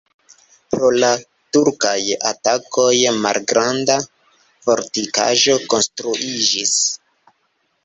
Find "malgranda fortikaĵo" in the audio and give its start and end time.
3.27-5.59